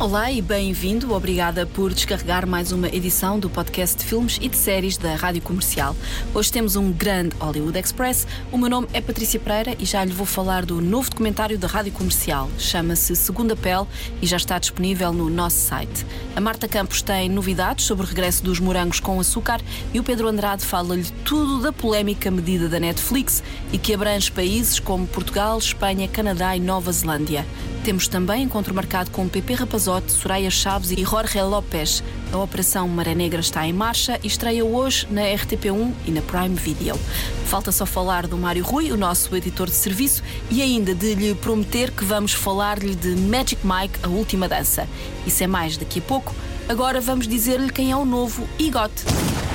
[0.00, 1.12] Olá e bem-vindo.
[1.12, 5.42] Obrigada por descarregar mais uma edição do podcast de filmes e de séries da Rádio
[5.42, 5.96] Comercial.
[6.32, 8.24] Hoje temos um grande Hollywood Express.
[8.52, 11.66] O meu nome é Patrícia Pereira e já lhe vou falar do novo documentário da
[11.66, 12.48] Rádio Comercial.
[12.56, 13.88] Chama-se Segunda Pele
[14.22, 16.06] e já está disponível no nosso site.
[16.36, 19.60] A Marta Campos tem novidades sobre o regresso dos morangos com açúcar
[19.92, 24.78] e o Pedro Andrade fala-lhe tudo da polémica medida da Netflix e que abrange países
[24.78, 27.44] como Portugal, Espanha, Canadá e Nova Zelândia.
[27.84, 32.02] Temos também encontro marcado com Pepe Rapazote, Soraya Chaves e Jorge Lopes.
[32.32, 36.54] A Operação Maré Negra está em marcha e estreia hoje na RTP1 e na Prime
[36.54, 36.98] Video.
[37.46, 41.34] Falta só falar do Mário Rui, o nosso editor de serviço, e ainda de lhe
[41.34, 44.86] prometer que vamos falar-lhe de Magic Mike, a última dança.
[45.26, 46.34] Isso é mais daqui a pouco.
[46.68, 48.92] Agora vamos dizer-lhe quem é o novo EGOT.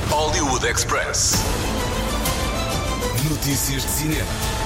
[0.10, 1.36] Hollywood Express.
[3.30, 4.63] Notícias de cinema.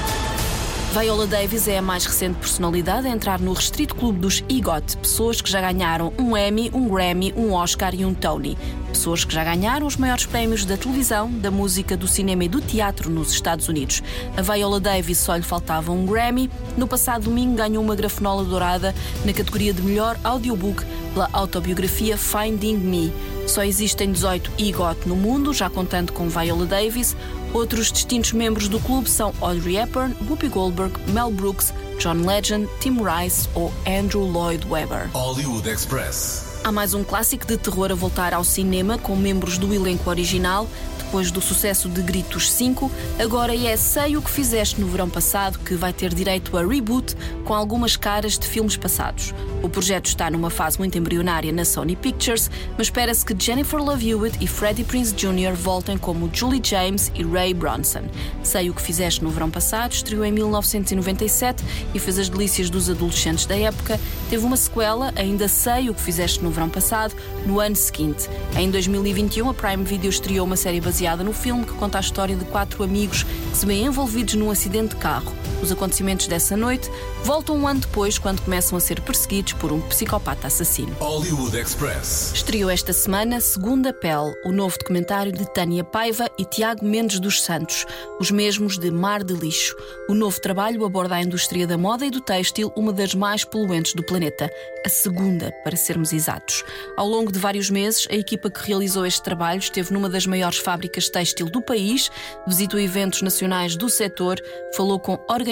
[0.93, 5.41] Viola Davis é a mais recente personalidade a entrar no restrito clube dos EGOT, pessoas
[5.41, 8.57] que já ganharam um Emmy, um Grammy, um Oscar e um Tony.
[8.89, 12.61] Pessoas que já ganharam os maiores prémios da televisão, da música, do cinema e do
[12.61, 14.01] teatro nos Estados Unidos.
[14.35, 16.49] A Viola Davis só lhe faltava um Grammy.
[16.77, 22.77] No passado domingo ganhou uma grafenola dourada na categoria de melhor audiobook pela autobiografia Finding
[22.77, 23.13] Me.
[23.47, 27.15] Só existem 18 EGOT no mundo, já contando com Viola Davis.
[27.53, 32.97] Outros distintos membros do clube são Audrey Hepburn, Whoopi Goldberg, Mel Brooks, John Legend, Tim
[33.01, 35.09] Rice ou Andrew Lloyd Webber.
[35.13, 36.46] Hollywood Express.
[36.67, 40.67] Há mais um clássico de terror a voltar ao cinema com membros do elenco original.
[41.07, 45.57] Depois do sucesso de Gritos 5, agora é Sei o que fizeste no verão passado,
[45.59, 49.33] que vai ter direito a reboot com algumas caras de filmes passados.
[49.63, 54.09] O projeto está numa fase muito embrionária na Sony Pictures, mas espera-se que Jennifer Love
[54.09, 55.53] Hewitt e Freddie Prinze Jr.
[55.55, 58.03] voltem como Julie James e Ray Bronson.
[58.43, 62.89] Sei o que fizeste no verão passado, estreou em 1997 e fez as delícias dos
[62.89, 63.97] adolescentes da época.
[64.29, 67.15] Teve uma sequela, Ainda Sei o que fizeste no verão passado,
[67.45, 68.29] no ano seguinte.
[68.57, 72.35] Em 2021, a Prime Video estreou uma série baseada no filme que conta a história
[72.35, 75.31] de quatro amigos que se veem envolvidos num acidente de carro.
[75.61, 76.89] Os acontecimentos dessa noite
[77.23, 80.95] voltam um ano depois, quando começam a ser perseguidos por um psicopata assassino.
[80.99, 82.31] Hollywood Express.
[82.33, 87.41] Estreou esta semana Segunda Pele, o novo documentário de Tânia Paiva e Tiago Mendes dos
[87.41, 87.85] Santos,
[88.19, 89.75] os mesmos de Mar de Lixo.
[90.07, 93.93] O novo trabalho aborda a indústria da moda e do têxtil, uma das mais poluentes
[93.93, 94.49] do planeta.
[94.85, 96.63] A segunda, para sermos exatos.
[96.95, 100.59] Ao longo de vários meses, a equipa que realizou este trabalho esteve numa das maiores
[100.59, 102.11] fábricas têxtil do país,
[102.47, 104.39] visitou eventos nacionais do setor,
[104.75, 105.46] falou com organizações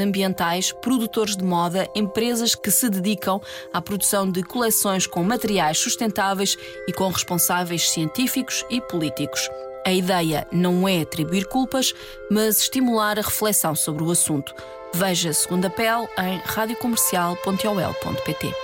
[0.00, 3.40] ambientais, produtores de moda, empresas que se dedicam
[3.72, 6.56] à produção de coleções com materiais sustentáveis
[6.88, 9.48] e com responsáveis científicos e políticos.
[9.86, 11.92] A ideia não é atribuir culpas,
[12.30, 14.54] mas estimular a reflexão sobre o assunto.
[14.94, 18.54] Veja segunda pele em radiocomercial.ol.pt.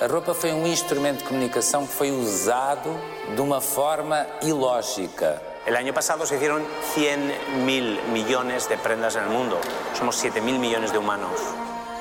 [0.00, 2.90] A roupa foi um instrumento de comunicação que foi usado
[3.34, 5.40] de uma forma ilógica.
[5.66, 6.62] El año pasado se hicieron
[6.94, 9.60] 100 mil millones de prendas en el mundo.
[9.98, 11.40] Somos 7 mil millones de humanos.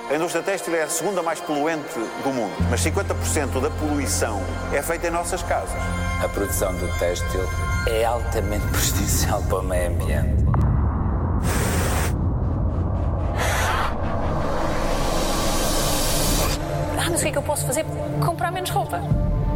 [0.07, 4.39] A indústria têxtil é a segunda mais poluente do mundo, mas 50% da poluição
[4.71, 5.81] é feita em nossas casas.
[6.23, 7.41] A produção do têxtil
[7.87, 10.45] é altamente prejudicial para o meio ambiente.
[16.99, 17.83] Ah, mas o que é que eu posso fazer?
[18.23, 19.01] Comprar menos roupa.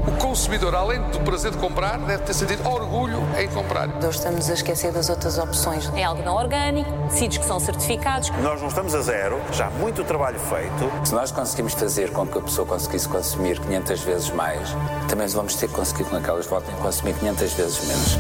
[0.10, 3.88] O consumidor, além do prazer de comprar, deve ter sentido orgulho em comprar.
[3.88, 5.88] Nós estamos a esquecer das outras opções.
[5.96, 8.32] É algo não orgânico, tecidos que são certificados.
[8.42, 11.08] Nós não estamos a zero, já há muito trabalho feito.
[11.08, 14.70] Se nós conseguimos fazer com que a pessoa conseguisse consumir 500 vezes mais,
[15.08, 18.18] também vamos ter que conseguir com que elas voltem a consumir 500 vezes menos.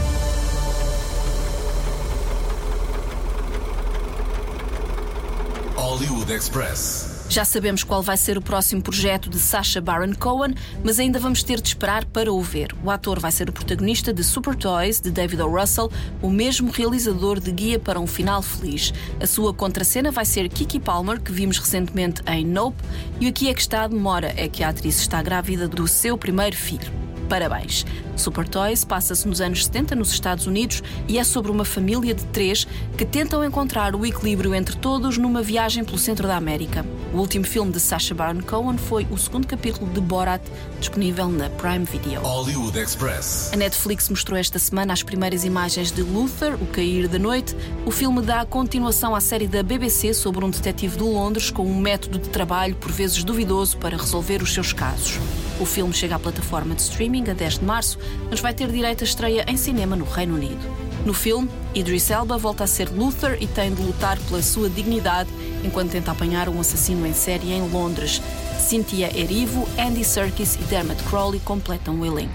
[5.75, 7.08] Hollywood Express.
[7.29, 11.43] Já sabemos qual vai ser o próximo projeto de Sacha Baron Cohen, mas ainda vamos
[11.43, 12.75] ter de esperar para o ver.
[12.83, 15.47] O ator vai ser o protagonista de Super Toys, de David O.
[15.47, 15.91] Russell,
[16.23, 18.91] o mesmo realizador de Guia para um Final Feliz.
[19.21, 22.81] A sua contracena vai ser Kiki Palmer, que vimos recentemente em Nope,
[23.19, 26.17] e aqui é que está a demora, é que a atriz está grávida do seu
[26.17, 26.91] primeiro filho.
[27.29, 27.85] Parabéns!
[28.17, 32.25] Super Toys passa-se nos anos 70 nos Estados Unidos e é sobre uma família de
[32.25, 32.65] três
[32.97, 36.83] que tentam encontrar o equilíbrio entre todos numa viagem pelo centro da América.
[37.11, 40.43] O último filme de Sacha Baron Cohen foi o segundo capítulo de Borat,
[40.79, 42.21] disponível na Prime Video.
[42.21, 43.49] Hollywood Express.
[43.51, 47.55] A Netflix mostrou esta semana as primeiras imagens de Luther, O Cair da Noite.
[47.83, 51.79] O filme dá continuação à série da BBC sobre um detetive de Londres com um
[51.79, 55.17] método de trabalho por vezes duvidoso para resolver os seus casos.
[55.59, 57.97] O filme chega à plataforma de streaming a 10 de março,
[58.29, 60.88] mas vai ter direito à estreia em cinema no Reino Unido.
[61.05, 65.29] No filme, Idris Elba volta a ser Luther e tem de lutar pela sua dignidade
[65.63, 68.21] enquanto tenta apanhar um assassino em série em Londres.
[68.59, 72.33] Cynthia Erivo, Andy Serkis e Dermot Crowley completam o elenco.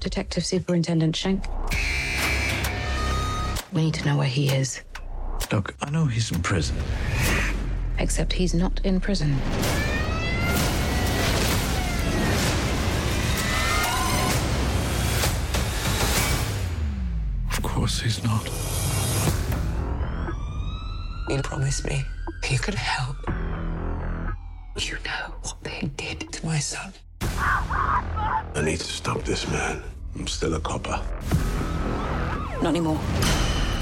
[0.00, 1.42] Detective Superintendent Schenk.
[3.72, 4.82] We need to know where he is.
[5.52, 6.76] Look, I know he's in prison.
[7.98, 9.36] Except he's not in prison.
[17.90, 18.44] Course he's not.
[21.28, 22.04] You promised me
[22.50, 23.16] you could help.
[24.76, 26.92] You know what they did to my son.
[27.20, 29.82] I need to stop this man.
[30.16, 31.00] I'm still a copper.
[32.62, 32.98] Not anymore.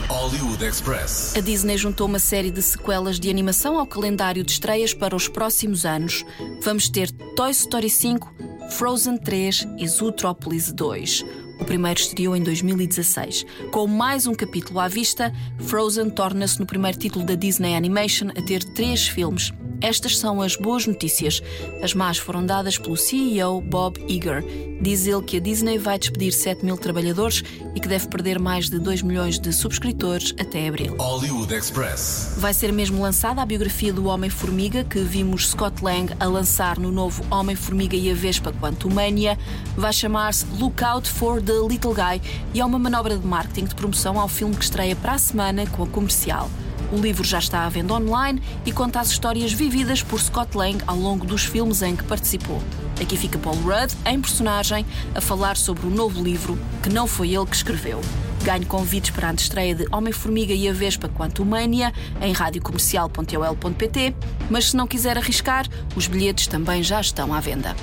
[0.08, 1.36] Hollywood Express.
[1.36, 5.28] A Disney juntou uma série de sequelas de animação ao calendário de estreias para os
[5.28, 6.24] próximos anos.
[6.62, 8.34] Vamos ter Toy Story 5,
[8.70, 11.24] Frozen 3 e Zootrópolis 2.
[11.60, 13.44] O primeiro estreou em 2016.
[13.70, 18.42] Com mais um capítulo à vista, Frozen torna-se no primeiro título da Disney Animation a
[18.42, 19.52] ter três filmes.
[19.80, 21.42] Estas são as boas notícias.
[21.82, 24.42] As más foram dadas pelo CEO Bob Iger.
[24.80, 27.42] Diz ele que a Disney vai despedir 7 mil trabalhadores
[27.74, 30.96] e que deve perder mais de 2 milhões de subscritores até abril.
[30.98, 32.34] Hollywood Express.
[32.38, 36.92] Vai ser mesmo lançada a biografia do Homem-Formiga, que vimos Scott Lang a lançar no
[36.92, 39.38] novo Homem-Formiga e a Vespa Quantumania.
[39.76, 42.20] Vai chamar-se Look Out for the Little Guy
[42.54, 45.66] e é uma manobra de marketing de promoção ao filme que estreia para a semana
[45.66, 46.50] com a comercial.
[46.90, 50.82] O livro já está à venda online e conta as histórias vividas por Scott Lang
[50.86, 52.62] ao longo dos filmes em que participou.
[53.00, 57.34] Aqui fica Paul Rudd, em personagem, a falar sobre o novo livro, que não foi
[57.34, 58.00] ele que escreveu.
[58.42, 61.92] Ganhe convites para a estreia de Homem-Formiga e a Vespa Quantumania
[62.22, 64.16] em radiocomercial.ol.pt,
[64.48, 67.76] mas se não quiser arriscar, os bilhetes também já estão à venda.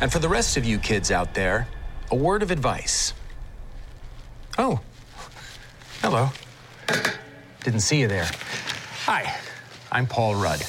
[0.00, 1.66] And for the rest of you kids out there,
[2.10, 3.14] a word of advice.
[4.58, 4.78] Oh,
[6.02, 6.32] hello.
[7.66, 8.30] Didn't see you there.
[9.06, 9.40] Hi,
[9.90, 10.62] I'm Paul Rudd.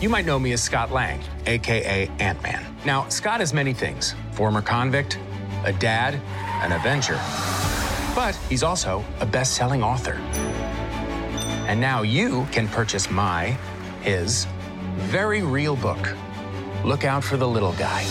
[0.00, 2.64] You might know me as Scott Lang, aka Ant Man.
[2.86, 5.18] Now, Scott is many things former convict,
[5.66, 6.14] a dad,
[6.62, 7.20] an Avenger.
[8.14, 10.14] But he's also a best selling author.
[11.68, 13.48] And now you can purchase my,
[14.00, 14.46] his,
[14.96, 16.16] very real book.
[16.82, 18.04] Look out for the little guy.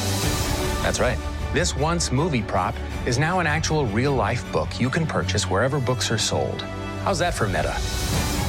[0.83, 1.17] That's right.
[1.53, 2.75] This once movie prop
[3.07, 6.61] is now an actual real life book you can purchase wherever books are sold.
[7.03, 7.75] How's that for meta?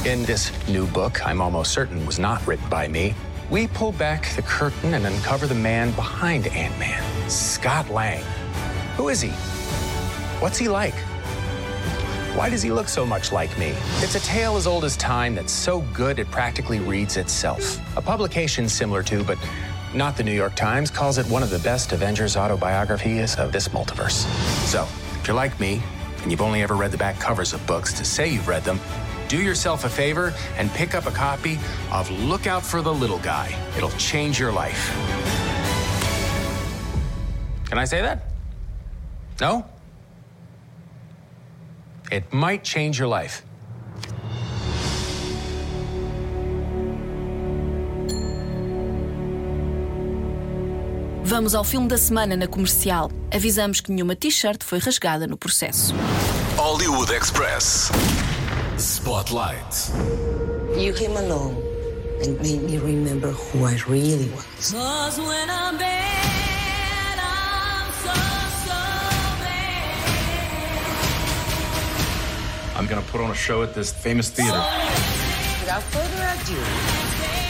[0.04, 3.16] In this new book, I'm almost certain was not written by me,
[3.50, 8.22] we pull back the curtain and uncover the man behind Ant Man, Scott Lang.
[8.96, 9.30] Who is he?
[10.40, 10.94] What's he like?
[12.36, 13.74] Why does he look so much like me?
[13.96, 17.80] It's a tale as old as time that's so good it practically reads itself.
[17.96, 19.36] A publication similar to, but
[19.94, 23.68] not the New York Times, calls it one of the best Avengers autobiographies of this
[23.68, 24.26] multiverse.
[24.64, 24.86] So,
[25.20, 25.82] if you're like me,
[26.22, 28.78] and you've only ever read the back covers of books to say you've read them,
[29.28, 31.58] do yourself a favor and pick up a copy
[31.92, 33.54] of Look Out for the Little Guy.
[33.76, 34.90] It'll change your life.
[37.68, 38.22] Can I say that?
[39.40, 39.64] No?
[42.10, 43.44] It might change your life.
[51.24, 53.10] Vamos ao filme da semana na comercial.
[53.30, 55.94] Avisamos que nenhuma t-shirt foi rasgada no processo.
[56.56, 57.90] Hollywood Express.
[58.78, 59.90] Spotlight.
[60.76, 61.60] You came along
[62.22, 64.70] and made me remember who I really was.
[64.72, 68.14] Cause when I'm bad, I'm so,
[68.66, 68.78] so
[69.42, 69.86] bad.
[72.76, 74.62] I'm gonna put on a show at this famous theater.
[75.60, 76.62] Without further ado,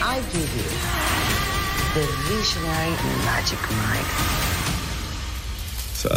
[0.02, 0.64] I give you
[1.94, 2.96] the visionary
[3.28, 4.12] Magic Mike.
[5.92, 6.08] So,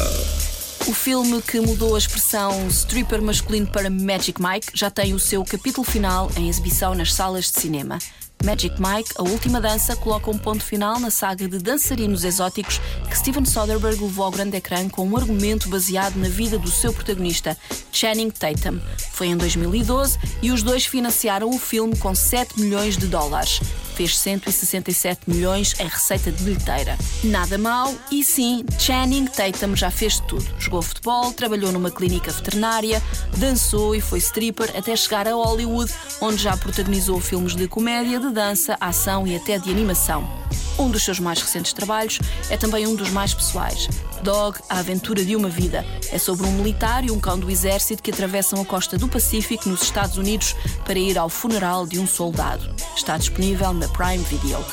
[0.91, 5.41] O filme que mudou a expressão stripper masculino para Magic Mike já tem o seu
[5.45, 7.97] capítulo final em exibição nas salas de cinema.
[8.43, 13.17] Magic Mike, a última dança, coloca um ponto final na saga de dançarinos exóticos que
[13.17, 17.57] Steven Soderbergh levou ao grande ecrã com um argumento baseado na vida do seu protagonista,
[17.93, 18.77] Channing Tatum.
[19.13, 23.61] Foi em 2012 e os dois financiaram o filme com 7 milhões de dólares.
[24.01, 26.97] Fez 167 milhões em receita de bilheteira.
[27.23, 30.43] Nada mal, e sim, Channing Tatum já fez tudo.
[30.57, 32.99] Jogou futebol, trabalhou numa clínica veterinária,
[33.37, 38.31] dançou e foi stripper até chegar a Hollywood, onde já protagonizou filmes de comédia, de
[38.31, 40.27] dança, ação e até de animação.
[40.79, 42.17] Um dos seus mais recentes trabalhos
[42.49, 43.87] é também um dos mais pessoais.
[44.21, 45.85] Dog, a aventura de uma vida.
[46.11, 49.67] É sobre um militar e um cão do exército que atravessam a costa do Pacífico
[49.67, 52.69] nos Estados Unidos para ir ao funeral de um soldado.
[52.95, 54.63] Está disponível na Prime Video.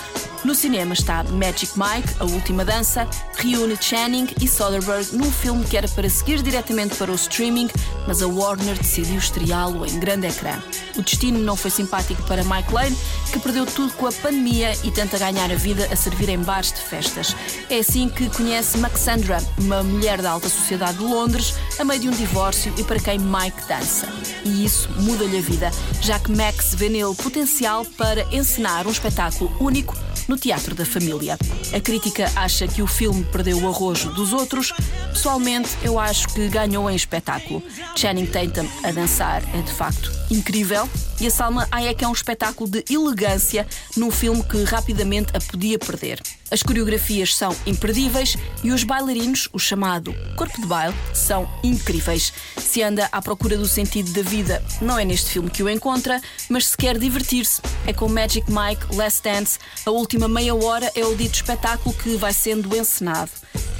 [0.44, 5.76] No cinema está Magic Mike, A Última Dança, reúne Channing e Soderbergh num filme que
[5.76, 7.68] era para seguir diretamente para o streaming,
[8.06, 10.62] mas a Warner decidiu estreá-lo em grande ecrã.
[10.96, 12.96] O destino não foi simpático para Mike Lane,
[13.32, 16.72] que perdeu tudo com a pandemia e tenta ganhar a vida a servir em bares
[16.72, 17.34] de festas.
[17.68, 22.08] É assim que conhece Maxandra, uma mulher da alta sociedade de Londres, a meio de
[22.08, 24.08] um divórcio e para quem Mike dança.
[24.44, 29.54] E isso muda-lhe a vida, já que Max vê nele potencial para encenar um espetáculo
[29.60, 29.96] único
[30.28, 31.38] no Teatro da Família.
[31.74, 34.72] A crítica acha que o filme perdeu o arrojo dos outros.
[35.12, 37.62] Pessoalmente, eu acho que ganhou em espetáculo.
[37.96, 40.88] Channing Tatum a dançar é de facto incrível
[41.20, 45.78] e a Salma Hayek é um espetáculo de elegância num filme que rapidamente a podia
[45.78, 46.20] perder.
[46.50, 52.32] As coreografias são imperdíveis e os bailarinos, o chamado corpo de baile, são incríveis.
[52.56, 56.20] Se anda à procura do sentido da vida, não é neste filme que o encontra,
[56.48, 59.58] mas se quer divertir-se, é com Magic Mike Last Dance.
[59.84, 63.30] A última meia hora é o dito espetáculo que vai sendo encenado.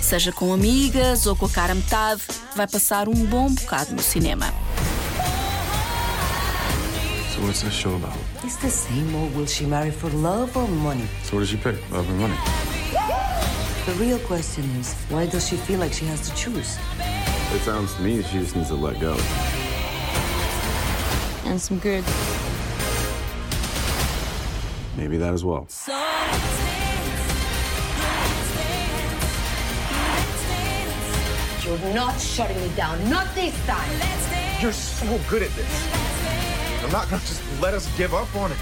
[0.00, 2.22] Seja com amigas ou com a cara metade,
[2.54, 4.52] vai passar um bom bocado no cinema.
[7.38, 8.18] So what's this show about?
[8.42, 11.06] It's the same old will she marry for love or money?
[11.22, 11.76] So what does she pick?
[11.92, 12.34] Love or money?
[13.86, 16.76] The real question is, why does she feel like she has to choose?
[16.98, 19.16] It sounds to me she just needs to let go.
[21.44, 22.02] And some good.
[24.96, 25.68] Maybe that as well.
[31.64, 33.08] You're not shutting me down.
[33.08, 34.60] Not this time.
[34.60, 36.07] You're so good at this.
[36.88, 38.56] I'm not gonna just let us give up on it.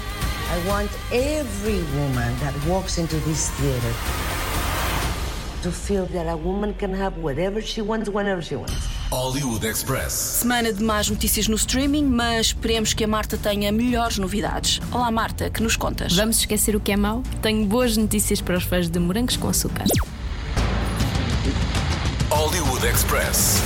[0.51, 3.93] I want every woman that walks into this theater
[5.63, 8.85] to feel that a woman can have whatever she wants whenever she wants.
[9.09, 10.11] Hollywood Express.
[10.43, 14.81] Semana de más notícias no streaming, mas esperemos que a Marta tenha melhores novidades.
[14.91, 16.13] Olá Marta, que nos contas?
[16.13, 17.23] Vamos esquecer o que é mau?
[17.41, 19.85] Tenho boas notícias para os fãs de morangos com açúcar.
[22.29, 23.61] Hollywood Express.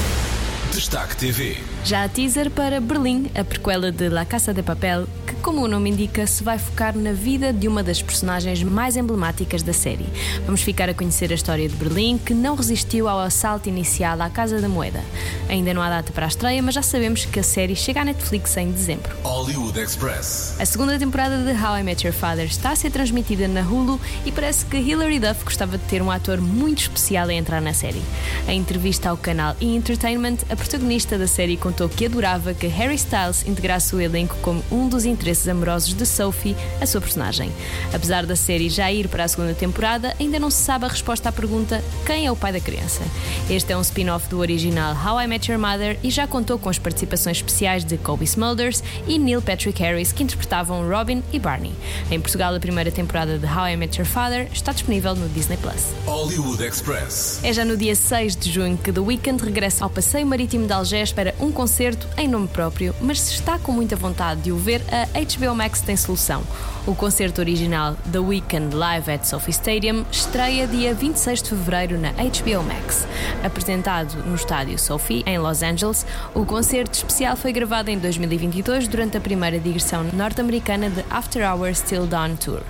[0.71, 1.70] Destaque TV.
[1.83, 5.67] Já a teaser para Berlim, a prequela de La Casa de Papel, que, como o
[5.67, 10.05] nome indica, se vai focar na vida de uma das personagens mais emblemáticas da série.
[10.45, 14.29] Vamos ficar a conhecer a história de Berlim, que não resistiu ao assalto inicial à
[14.29, 15.01] Casa da Moeda.
[15.49, 18.05] Ainda não há data para a estreia, mas já sabemos que a série chega à
[18.05, 19.15] Netflix em dezembro.
[19.23, 20.55] Hollywood Express.
[20.59, 23.99] A segunda temporada de How I Met Your Father está a ser transmitida na Hulu
[24.25, 27.73] e parece que Hilary Duff gostava de ter um ator muito especial a entrar na
[27.73, 28.01] série.
[28.47, 29.75] Em entrevista ao canal E!
[29.75, 34.63] Entertainment, a protagonista da série contou que adorava que Harry Styles integrasse o elenco como
[34.71, 37.51] um dos interesses amorosos de Sophie, a sua personagem.
[37.93, 41.29] Apesar da série já ir para a segunda temporada, ainda não se sabe a resposta
[41.29, 43.01] à pergunta quem é o pai da criança.
[43.49, 46.69] Este é um spin-off do original How I Met Your Mother e já contou com
[46.69, 51.73] as participações especiais de Kobe Smulders e Neil Patrick Harris, que interpretavam Robin e Barney.
[52.09, 55.57] Em Portugal, a primeira temporada de How I Met Your Father está disponível no Disney
[55.57, 55.87] Plus.
[56.05, 57.39] Hollywood Express.
[57.43, 60.73] É já no dia 6 de junho que The Weeknd regressa ao Passeio Marítimo de
[60.73, 64.57] Algés para um concerto em nome próprio, mas se está com muita vontade de o
[64.57, 64.81] ver,
[65.13, 66.41] a HBO Max tem solução.
[66.87, 72.11] O concerto original The Weeknd Live at Sophie Stadium estreia dia 26 de fevereiro na
[72.11, 73.05] HBO Max.
[73.43, 79.17] Apresentado no estádio Sophie, em Los Angeles, o concerto especial foi gravado em 2022 durante
[79.17, 82.61] a primeira digressão norte-americana de After Hours Till Dawn Tour.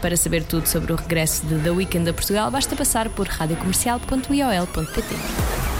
[0.00, 5.77] Para saber tudo sobre o regresso de The Weeknd a Portugal, basta passar por radiocomercial.iol.pt.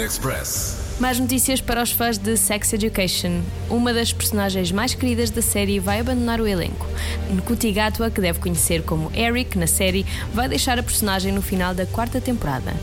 [0.00, 0.78] Express.
[0.98, 3.40] Mais notícias para os fãs de Sex Education.
[3.70, 6.86] Uma das personagens mais queridas da série vai abandonar o elenco.
[7.30, 10.04] Nkuti Gatwa, que deve conhecer como Eric na série,
[10.34, 12.74] vai deixar a personagem no final da quarta temporada.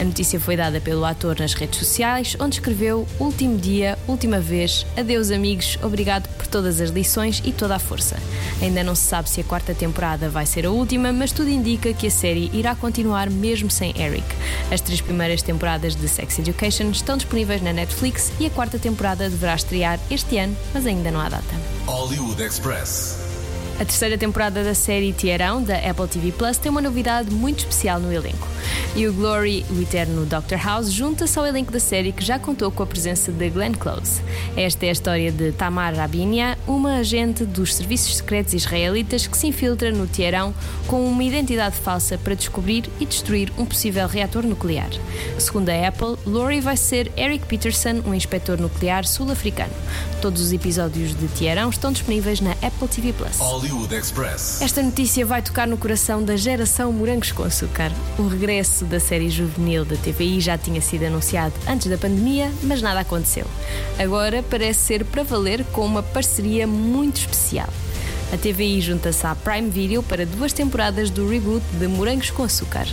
[0.00, 4.86] A notícia foi dada pelo ator nas redes sociais, onde escreveu Último dia, última vez,
[4.96, 8.16] adeus amigos, obrigado todas as lições e toda a força.
[8.62, 11.92] Ainda não se sabe se a quarta temporada vai ser a última, mas tudo indica
[11.92, 14.24] que a série irá continuar mesmo sem Eric.
[14.72, 19.28] As três primeiras temporadas de Sex Education estão disponíveis na Netflix e a quarta temporada
[19.28, 21.54] deverá estrear este ano, mas ainda não há data.
[21.84, 23.25] Hollywood Express.
[23.78, 28.00] A terceira temporada da série Tiarão, da Apple TV Plus, tem uma novidade muito especial
[28.00, 28.48] no elenco.
[28.94, 30.56] E o Glory, o eterno Dr.
[30.56, 34.22] House, junta-se ao elenco da série que já contou com a presença de Glenn Close.
[34.56, 39.48] Esta é a história de Tamar Rabinia, uma agente dos serviços secretos israelitas que se
[39.48, 40.54] infiltra no Teherão
[40.86, 44.88] com uma identidade falsa para descobrir e destruir um possível reator nuclear.
[45.38, 49.72] Segundo a Apple, Lori vai ser Eric Peterson, um inspetor nuclear sul-africano.
[50.22, 53.38] Todos os episódios de Teherão estão disponíveis na Apple TV Plus.
[53.66, 54.62] Hollywood Express.
[54.62, 57.90] Esta notícia vai tocar no coração da geração Morangos com Açúcar.
[58.16, 62.80] O regresso da série juvenil da TVI já tinha sido anunciado antes da pandemia, mas
[62.80, 63.44] nada aconteceu.
[63.98, 67.68] Agora parece ser para valer com uma parceria muito especial.
[68.32, 72.84] A TVI junta-se à Prime Video para duas temporadas do reboot de Morangos com Açúcar.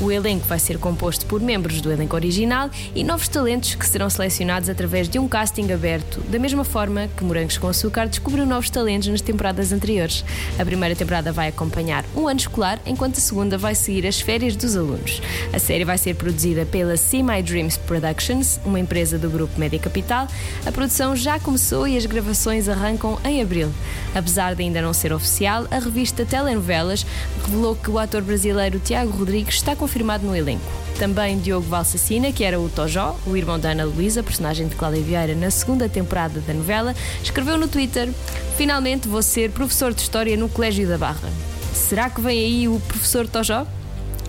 [0.00, 4.08] O elenco vai ser composto por membros do elenco original e novos talentos que serão
[4.08, 8.70] selecionados através de um casting aberto, da mesma forma que Morangos com Açúcar descobriu novos
[8.70, 10.24] talentos nas temporadas anteriores.
[10.58, 14.56] A primeira temporada vai acompanhar um ano escolar, enquanto a segunda vai seguir as férias
[14.56, 15.20] dos alunos.
[15.52, 19.78] A série vai ser produzida pela See My Dreams Productions, uma empresa do grupo Média
[19.78, 20.26] Capital.
[20.64, 23.70] A produção já começou e as gravações arrancam em abril.
[24.14, 27.06] Apesar de ainda não ser oficial, a revista Telenovelas
[27.44, 30.64] revelou que o ator brasileiro Tiago Rodrigues está confirmado no elenco.
[30.98, 35.02] Também Diogo Valsacina, que era o Tojó, o irmão da Ana Luísa, personagem de Cláudia
[35.02, 38.08] Vieira na segunda temporada da novela, escreveu no Twitter:
[38.56, 41.30] Finalmente vou ser professor de História no Colégio da Barra.
[41.72, 43.66] Será que vem aí o professor Tojó?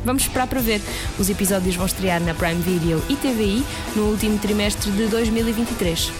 [0.06, 0.82] Vamos esperar para ver.
[1.18, 3.64] Os episódios vão estrear na Prime Video e TVI
[3.96, 6.12] no último trimestre de 2023.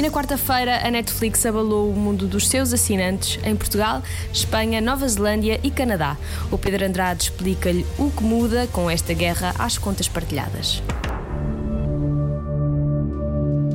[0.00, 4.02] E na quarta-feira, a Netflix abalou o mundo dos seus assinantes em Portugal,
[4.32, 6.16] Espanha, Nova Zelândia e Canadá.
[6.50, 10.82] O Pedro Andrade explica-lhe o que muda com esta guerra às contas partilhadas.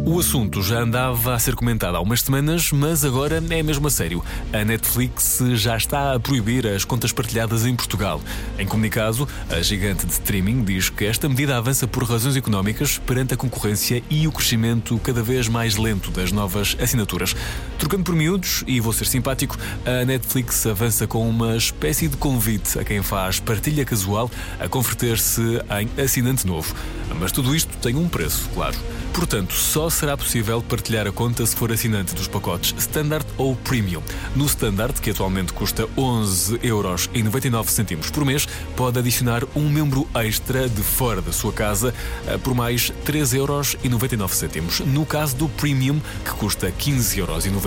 [0.08, 3.90] O assunto já andava a ser comentado há umas semanas, mas agora é mesmo a
[3.90, 4.24] sério.
[4.54, 8.22] A Netflix já está a proibir as contas partilhadas em Portugal.
[8.60, 13.34] Em comunicado, a gigante de streaming diz que esta medida avança por razões económicas perante
[13.34, 17.36] a concorrência e o crescimento cada vez mais lento das novas assinaturas.
[17.78, 22.80] Trocando por miúdos, e vou ser simpático, a Netflix avança com uma espécie de convite
[22.80, 26.74] a quem faz partilha casual a converter-se em assinante novo.
[27.20, 28.76] Mas tudo isto tem um preço, claro.
[29.14, 34.02] Portanto, só será possível partilhar a conta se for assinante dos pacotes Standard ou Premium.
[34.36, 41.22] No Standard, que atualmente custa 11,99€ por mês, pode adicionar um membro extra de fora
[41.22, 41.94] da sua casa
[42.28, 44.86] eh, por mais 3,99€.
[44.86, 47.65] No caso do Premium, que custa 15,99€,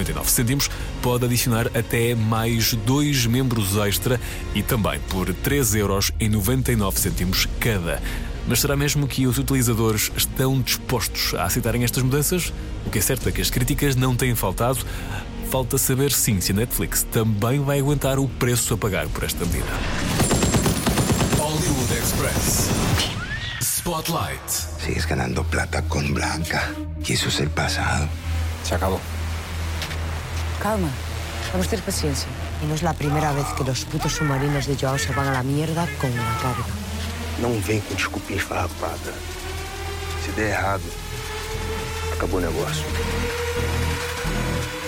[1.03, 4.21] pode adicionar até mais dois membros extra
[4.55, 8.01] e também por 3,99€ cada.
[8.47, 12.53] Mas será mesmo que os utilizadores estão dispostos a aceitarem estas mudanças?
[12.87, 14.79] O que é certo é que as críticas não têm faltado.
[15.51, 19.45] Falta saber sim se a Netflix também vai aguentar o preço a pagar por esta
[19.45, 19.67] medida.
[21.39, 22.71] Hollywood Express.
[23.61, 24.51] Spotlight.
[24.85, 26.71] Sigues ganando plata con Blanca.
[27.07, 28.09] Y eso es el pasado.
[28.65, 29.01] Se acabó.
[30.63, 30.89] Calma,
[31.53, 32.29] vamos a tener paciencia.
[32.63, 35.33] Y no es la primera vez que los putos submarinos de Joao se van a
[35.33, 36.65] la mierda con una carga.
[37.41, 39.15] Não vem com desculpinha esfarrapada.
[40.25, 40.83] Se der errado,
[42.13, 42.85] acabou o negócio.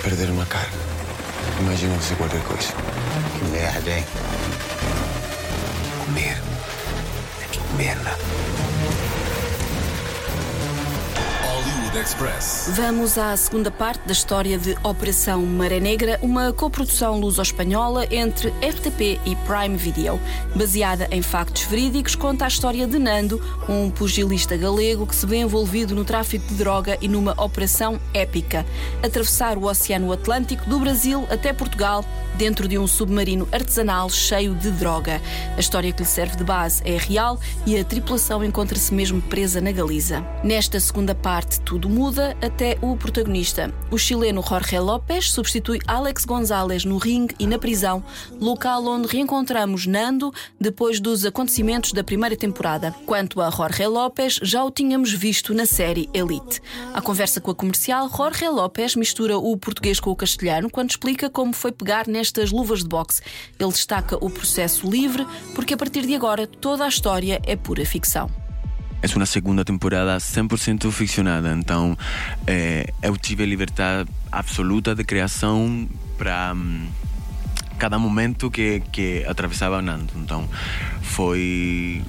[0.02, 0.76] Perder uma carga.
[1.61, 2.72] Imagina você qualquer coisa.
[3.38, 4.04] Que merda, hein?
[6.04, 6.42] Comer.
[7.38, 8.18] Tem que comerla.
[11.90, 12.70] Hollywood Express.
[12.74, 19.20] Vamos à segunda parte da história de Operação Maré Negra, uma coprodução luso-espanhola entre RTP
[19.24, 20.20] e Prime Video.
[20.55, 25.38] Baseada em factos verídicos, conta a história de Nando, um pugilista galego que se vê
[25.38, 28.64] envolvido no tráfico de droga e numa operação épica.
[29.03, 32.05] Atravessar o Oceano Atlântico do Brasil até Portugal,
[32.37, 35.20] dentro de um submarino artesanal cheio de droga.
[35.57, 39.61] A história que lhe serve de base é real e a tripulação encontra-se mesmo presa
[39.61, 40.24] na Galiza.
[40.42, 43.72] Nesta segunda parte, tudo muda até o protagonista.
[43.90, 48.02] O chileno Jorge López substitui Alex Gonzalez no ringue e na prisão,
[48.40, 52.94] local onde reencontramos Nando depois dos acontecimentos da primeira temporada.
[53.06, 56.60] Quanto a Jorge López, já o tínhamos visto na série Elite.
[56.92, 61.30] À conversa com a comercial, Jorge López mistura o português com o castelhano quando explica
[61.30, 63.22] como foi pegar nestas luvas de boxe.
[63.58, 67.84] Ele destaca o processo livre, porque a partir de agora toda a história é pura
[67.84, 68.39] ficção.
[69.02, 71.96] É uma segunda temporada 100% ficcionada, então
[72.46, 76.86] é, eu tive liberdade absoluta de criação para hum,
[77.78, 80.12] cada momento que, que atravessava Nando.
[80.16, 80.46] Então
[81.00, 82.02] foi,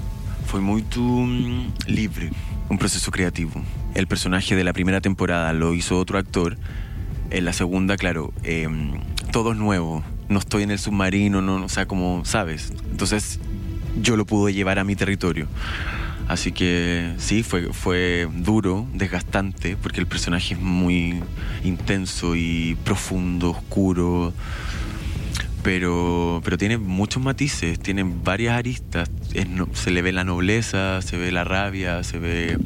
[0.46, 2.30] foi muito hum, livre,
[2.70, 3.64] um processo criativo.
[3.96, 6.58] El personaje de la primera temporada lo hizo otro actor.
[7.30, 8.68] En la segunda, claro, eh,
[9.32, 10.04] todo es nuevo.
[10.28, 12.74] No estoy en el submarino, no, o sea, como sabes.
[12.92, 13.40] Entonces
[14.02, 15.48] yo lo pude llevar a mi territorio.
[16.32, 21.22] Así que sí, fue, fue duro, desgastante, porque el personaje es muy
[21.66, 24.34] intenso y profundo, oscuro.
[25.62, 29.12] Pero, pero tiene muchos matices, tiene varias aristas.
[29.74, 32.58] Se le ve la nobleza, se ve la rabia, se ve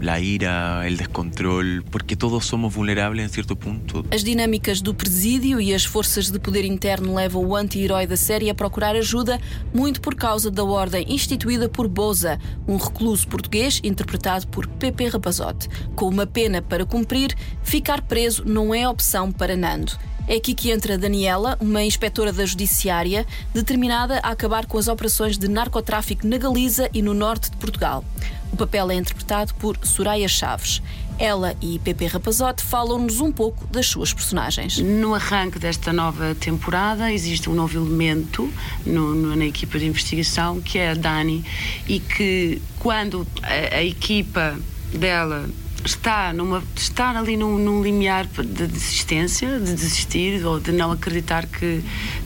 [0.00, 4.04] la ira, el descontrol, porque todos somos vulnerables en cierto punto.
[4.12, 8.50] As dinâmicas do presídio e as forças de poder interno levam o anti-herói da série
[8.50, 9.38] a procurar ajuda,
[9.72, 15.68] muito por causa da ordem instituída por Boza, um recluso português interpretado por Pepe Rapazote.
[15.94, 19.92] Com uma pena para cumprir, ficar preso não é opção para Nando.
[20.26, 25.36] É aqui que entra Daniela, uma inspetora da Judiciária, determinada a acabar com as operações
[25.36, 28.04] de narcotráfico na Galiza e no norte de Portugal.
[28.52, 30.82] O papel é interpretado por Soraya Chaves.
[31.18, 34.78] Ela e Pepe Rapazote falam-nos um pouco das suas personagens.
[34.78, 38.50] No arranque desta nova temporada existe um novo elemento
[38.86, 41.44] no- no- na equipa de investigação que é a Dani
[41.86, 44.58] e que quando a, a equipa
[44.94, 45.46] dela
[45.84, 51.46] está, numa, está ali num, num limiar de desistência, de desistir ou de não acreditar
[51.46, 51.82] que,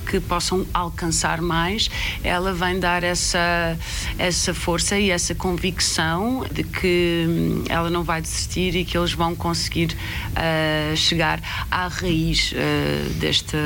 [0.09, 1.91] que possam alcançar mais,
[2.23, 3.79] ela vem dar essa,
[4.19, 9.13] essa força e essa convicção de que hum, ela não vai desistir e que eles
[9.13, 9.97] vão conseguir
[10.35, 11.41] ah, chegar
[11.71, 13.59] à raiz ah, desta,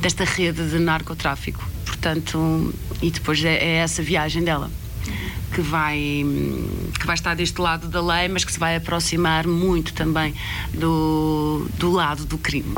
[0.00, 1.66] desta rede de narcotráfico.
[1.84, 4.70] Portanto, e depois é, é essa viagem dela
[5.54, 6.24] que vai,
[6.98, 10.34] que vai estar deste lado da lei, mas que se vai aproximar muito também
[10.74, 12.74] do, do lado do crime.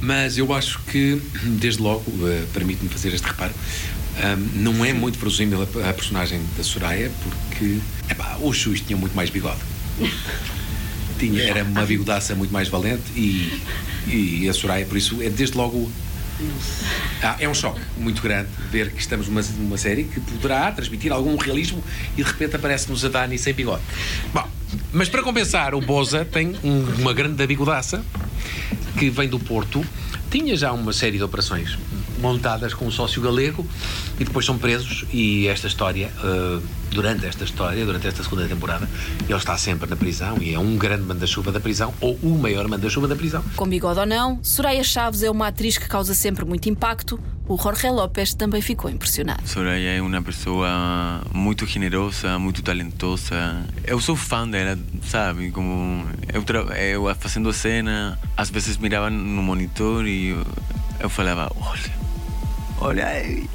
[0.00, 1.20] Mas eu acho que,
[1.58, 3.52] desde logo, eh, permite-me fazer este reparo,
[4.22, 7.78] ahm, não é muito verosímil a, a personagem da Soraya, porque
[8.08, 9.60] epá, o Xus tinha muito mais bigode.
[11.18, 13.62] Tinha, era uma bigodaça muito mais valente e,
[14.06, 15.90] e a Soraya, por isso, é desde logo.
[17.22, 21.10] Ah, é um choque muito grande ver que estamos numa, numa série que poderá transmitir
[21.12, 21.82] algum realismo
[22.16, 23.82] e de repente aparece-nos a Dani sem bigode.
[24.34, 24.46] Bom,
[24.92, 28.04] mas para compensar, o Boza tem um- uma grande bigodaça
[28.98, 29.84] que vem do Porto.
[30.30, 31.78] Tinha já uma série de operações
[32.18, 33.66] montadas com um sócio galego
[34.18, 35.04] e depois são presos.
[35.12, 36.58] E esta história, eh,
[36.90, 38.88] durante esta história, durante esta segunda temporada,
[39.28, 42.66] ele está sempre na prisão e é um grande manda-chuva da prisão ou o maior
[42.68, 43.42] manda-chuva da prisão.
[43.56, 47.18] Com bigode ou não, Soraya Chaves é uma atriz que causa sempre muito impacto.
[47.48, 49.46] O Jorge López também ficou impressionado.
[49.46, 53.64] Soraya é uma pessoa muito generosa, muito talentosa.
[53.84, 54.76] Eu sou fã dela,
[55.08, 55.52] sabe?
[55.52, 60.44] Como eu, tra- eu fazendo cena, às vezes mirava no monitor e eu,
[60.98, 62.05] eu falava: olha,
[62.80, 63.48] olha aí,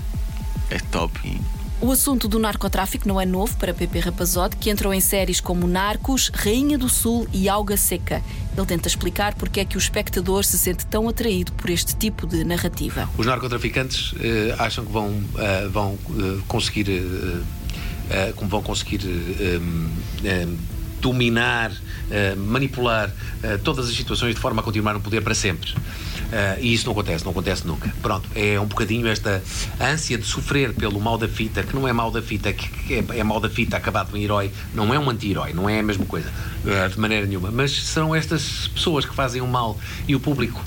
[0.70, 1.40] é top.
[1.82, 5.66] O assunto do narcotráfico não é novo para Pepe Rapazote, que entrou em séries como
[5.66, 8.22] Narcos, Rainha do Sul e Alga Seca.
[8.56, 12.28] Ele tenta explicar porque é que o espectador se sente tão atraído por este tipo
[12.28, 13.10] de narrativa.
[13.18, 16.86] Os narcotraficantes eh, acham que vão, eh, vão eh, conseguir.
[18.36, 19.00] como vão conseguir
[21.02, 21.72] dominar,
[22.10, 23.12] eh, manipular
[23.42, 25.74] eh, todas as situações de forma a continuar no poder para sempre.
[26.32, 27.94] Eh, e isso não acontece, não acontece nunca.
[28.02, 29.42] Pronto, é um bocadinho esta
[29.80, 33.20] ânsia de sofrer pelo mal da fita, que não é mal da fita, que é,
[33.20, 36.06] é mal da fita acabado em herói, não é um anti-herói, não é a mesma
[36.06, 36.32] coisa,
[36.92, 37.50] de maneira nenhuma.
[37.52, 40.64] Mas são estas pessoas que fazem o mal e o público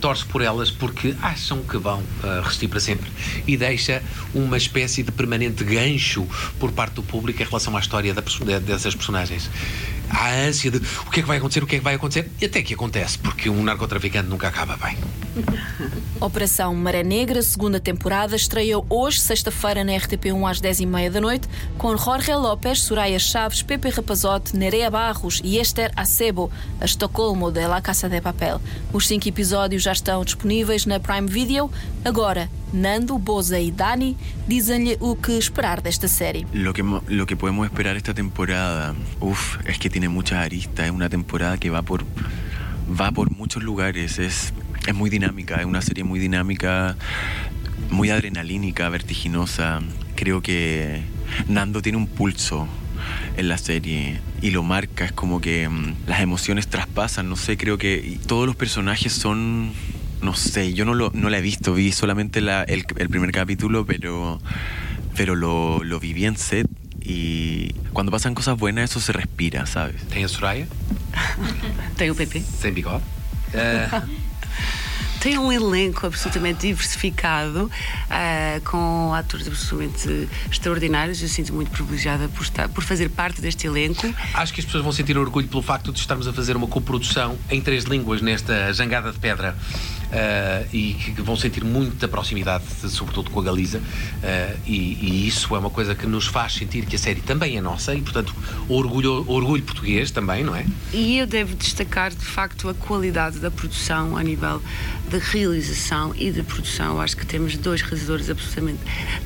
[0.00, 2.02] torce por elas porque acham que vão
[2.42, 3.10] resistir para sempre
[3.46, 4.02] e deixa
[4.34, 6.26] uma espécie de permanente gancho
[6.58, 8.22] por parte do público em relação à história da
[8.58, 9.50] dessas personagens.
[10.10, 11.94] Há a ânsia de o que é que vai acontecer, o que é que vai
[11.94, 14.96] acontecer, e até que acontece, porque um narcotraficante nunca acaba bem.
[16.20, 21.96] Operação Maré Negra, segunda temporada, estreia hoje, sexta-feira, na RTP1 às 10h30 da noite, com
[21.96, 27.80] Jorge López, Soraya Chaves, Pepe Rapazote, Nerea Barros e Esther Acebo, a Estocolmo de La
[27.80, 28.60] Casa de Papel.
[28.92, 31.70] Os cinco episódios já estão disponíveis na Prime Video.
[32.04, 36.46] Agora, Nando, Boza e Dani dizem-lhe o que esperar desta série.
[36.52, 40.92] Lo que, lo que podemos esperar esta temporada, uf, es que tiene muchas aristas, es
[40.92, 42.04] una temporada que va por,
[42.88, 44.52] va por muchos lugares, es,
[44.86, 46.96] es muy dinámica, es una serie muy dinámica,
[47.90, 49.80] muy adrenalínica, vertiginosa.
[50.14, 51.02] Creo que
[51.48, 52.68] Nando tiene un pulso
[53.36, 57.56] en la serie y lo marca, es como que mm, las emociones traspasan, no sé,
[57.56, 59.72] creo que y todos los personajes son,
[60.22, 63.32] no sé, yo no, lo, no la he visto, vi solamente la- el, el primer
[63.32, 64.40] capítulo, pero,
[65.16, 66.66] pero lo, lo viví en set
[67.02, 70.02] y cuando pasan cosas buenas eso se respira, ¿sabes?
[70.08, 70.66] Tem a Soraya,
[71.96, 72.42] Tem o PP.
[72.60, 73.02] sem bigode.
[73.54, 73.88] Eh,
[75.20, 77.70] tem um elenco absolutamente diversificado,
[78.08, 81.20] ah, com atores absolutamente extraordinários.
[81.22, 84.06] Eu sinto muito privilegiada por, estar, por fazer parte deste elenco.
[84.34, 87.36] Acho que as pessoas vão sentir orgulho pelo facto de estarmos a fazer uma coprodução
[87.50, 89.56] em três línguas nesta jangada de pedra.
[90.12, 93.80] Ah, e que vão sentir muita proximidade, sobretudo com a Galiza,
[94.22, 97.56] ah, e, e isso é uma coisa que nos faz sentir que a série também
[97.56, 98.34] é nossa e, portanto,
[98.68, 100.64] orgulho, orgulho português também, não é?
[100.92, 104.62] E eu devo destacar, de facto, a qualidade da produção a nível
[105.08, 106.94] de realização e de produção.
[106.94, 108.80] Eu acho que temos dois realizadores absolutamente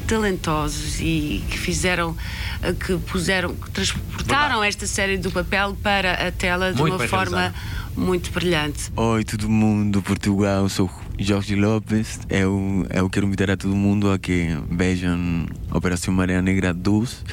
[0.06, 2.16] talentosos e que fizeram,
[2.62, 7.08] eh, que puseram, que transportaram esta série do papel para a tela de Muito uma
[7.08, 7.83] forma realizado.
[7.96, 8.90] Muito brilhante.
[8.96, 12.20] Oi, todo mundo, Portugal, sou Jorge Lopes.
[12.28, 17.24] Eu, eu quero invitar a todo mundo a que vejam Operação Maré Negra 2.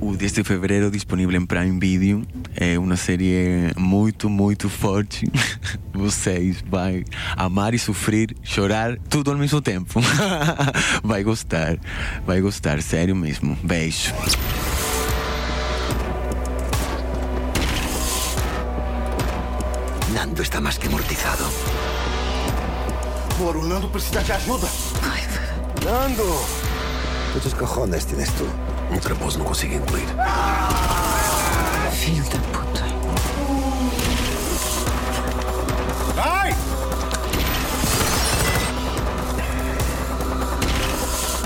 [0.00, 2.22] O 10 de fevereiro, disponível em Prime Video.
[2.54, 5.26] É uma série muito, muito forte.
[5.92, 7.02] Vocês vão
[7.36, 10.00] amar e sofrer, chorar, tudo ao mesmo tempo.
[11.02, 11.76] Vai gostar,
[12.24, 13.58] vai gostar, sério mesmo.
[13.64, 14.12] Beijo.
[20.18, 21.46] Nando está más que amortizado.
[23.38, 24.68] Moro, o Nando precisa de ajuda.
[25.84, 26.44] ¡Nando!
[27.30, 28.44] ¿Cuántos cojones tienes tú?
[28.92, 30.08] Otra voz no consigue incluir.
[31.92, 32.84] Filho da puta.
[36.16, 36.52] Vai!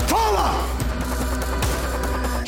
[0.08, 0.54] Fala!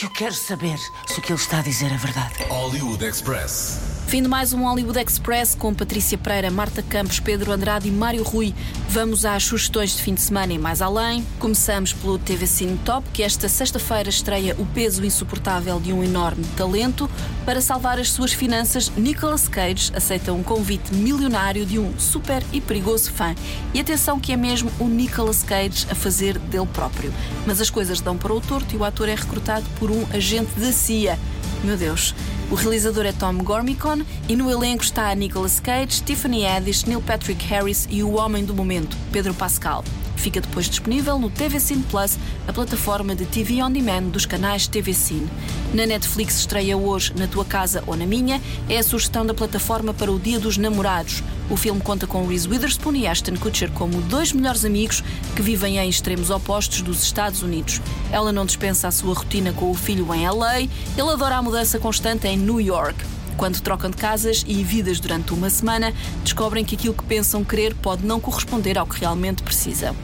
[0.00, 2.44] Eu quero saber se o que ele está a dizer é verdade.
[2.48, 3.93] Hollywood Express.
[4.14, 8.22] Fim de mais um Hollywood Express com Patrícia Pereira, Marta Campos, Pedro Andrade e Mário
[8.22, 8.54] Rui.
[8.88, 11.26] Vamos às sugestões de fim de semana e mais além.
[11.40, 16.44] Começamos pelo TV Cine Top, que esta sexta-feira estreia O Peso Insuportável de um Enorme
[16.56, 17.10] Talento.
[17.44, 22.60] Para salvar as suas finanças, Nicolas Cage aceita um convite milionário de um super e
[22.60, 23.34] perigoso fã.
[23.74, 27.12] E atenção que é mesmo o Nicolas Cage a fazer dele próprio.
[27.44, 30.52] Mas as coisas dão para o torto e o ator é recrutado por um agente
[30.60, 31.18] da CIA.
[31.64, 32.14] Meu Deus.
[32.50, 37.44] O realizador é Tom Gormicon e no elenco está Nicolas Cage, Tiffany Haddish, Neil Patrick
[37.46, 39.82] Harris e o homem do momento, Pedro Pascal.
[40.24, 42.16] Fica depois disponível no TV Cine Plus,
[42.48, 45.28] a plataforma de TV on demand dos canais TV Cine.
[45.74, 49.92] Na Netflix estreia hoje Na Tua Casa ou na Minha, é a sugestão da plataforma
[49.92, 51.22] para o Dia dos Namorados.
[51.50, 55.04] O filme conta com Reese Witherspoon e Ashton Kutcher como dois melhores amigos
[55.36, 57.82] que vivem em extremos opostos dos Estados Unidos.
[58.10, 60.70] Ela não dispensa a sua rotina com o filho em LA, ele
[61.12, 62.96] adora a mudança constante em New York.
[63.36, 67.74] Quando trocam de casas e vidas durante uma semana, descobrem que aquilo que pensam querer
[67.74, 69.94] pode não corresponder ao que realmente precisam.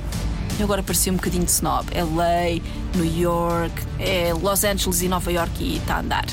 [0.61, 1.87] Eu agora parecia um bocadinho de snob.
[1.95, 2.61] LA,
[2.95, 6.27] New York, é Los Angeles e Nova York e está a andar.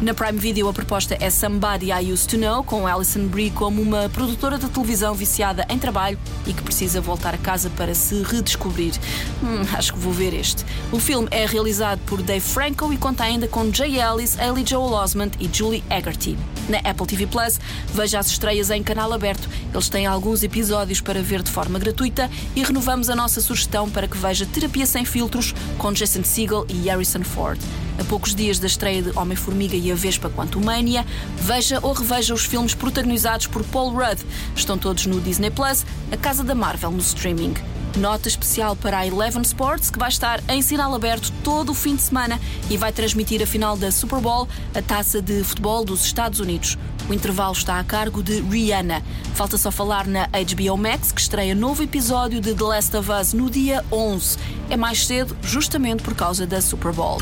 [0.00, 3.82] Na Prime Video a proposta é Somebody I Used to Know, com Alison Brie como
[3.82, 8.22] uma produtora de televisão viciada em trabalho e que precisa voltar a casa para se
[8.22, 8.94] redescobrir.
[9.42, 10.64] Hum, acho que vou ver este.
[10.90, 14.90] O filme é realizado por Dave Franco e conta ainda com Jay Ellis, Haley Joel
[14.94, 16.38] Osment e Julie Haggerty.
[16.70, 17.60] Na Apple TV Plus,
[17.92, 19.50] veja as estreias em canal aberto.
[19.70, 24.08] Eles têm alguns episódios para ver de forma gratuita e renovamos a nossa sugestão para
[24.08, 27.60] que veja Terapia Sem Filtros com Jason Segel e Harrison Ford.
[28.00, 31.04] A poucos dias da estreia de Homem-Formiga e a Vespa Quantumania,
[31.36, 34.22] veja ou reveja os filmes protagonizados por Paul Rudd.
[34.56, 37.52] Estão todos no Disney Plus, a casa da Marvel no streaming.
[37.98, 41.94] Nota especial para a Eleven Sports, que vai estar em sinal aberto todo o fim
[41.94, 46.02] de semana e vai transmitir a final da Super Bowl, a taça de futebol dos
[46.02, 46.78] Estados Unidos.
[47.06, 49.02] O intervalo está a cargo de Rihanna.
[49.34, 53.34] Falta só falar na HBO Max, que estreia novo episódio de The Last of Us
[53.34, 54.38] no dia 11.
[54.70, 57.20] É mais cedo, justamente por causa da Super Bowl.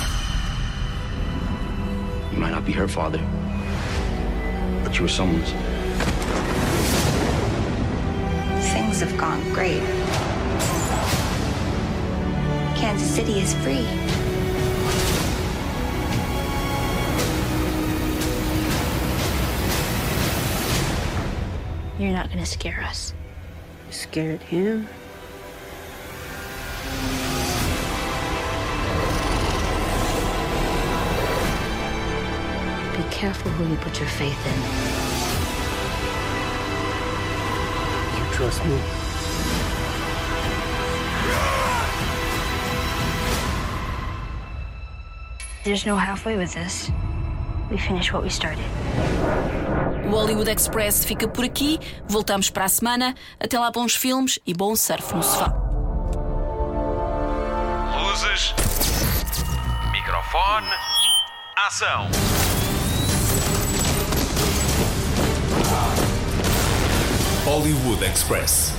[2.39, 3.19] You might not be her father,
[4.85, 5.51] but you were someone's.
[8.71, 9.83] Things have gone great.
[12.79, 13.85] Kansas City is free.
[21.99, 23.15] You're not gonna scare us.
[23.91, 24.87] Scared him?
[33.11, 34.59] Careful who you put your faith in.
[38.19, 38.79] You trust me?
[45.65, 46.91] There's no halfway with this.
[47.71, 48.65] We finish what we started.
[50.07, 51.79] O Hollywood Express fica por aqui.
[52.09, 53.15] Voltamos para a semana.
[53.39, 55.53] Até lá, bons filmes e bom surf no sofá.
[58.01, 58.55] Luzes.
[59.93, 60.69] Microfone.
[61.67, 62.09] Ação.
[67.49, 68.78] Hollywood Express.